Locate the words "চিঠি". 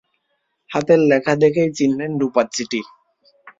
2.55-2.81